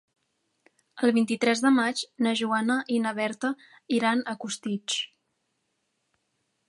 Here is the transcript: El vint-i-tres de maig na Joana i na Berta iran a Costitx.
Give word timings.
El 1.07 1.11
vint-i-tres 1.17 1.61
de 1.65 1.71
maig 1.75 2.01
na 2.27 2.33
Joana 2.41 2.77
i 2.95 2.97
na 3.03 3.11
Berta 3.21 3.53
iran 3.99 4.25
a 4.33 4.35
Costitx. 4.47 5.01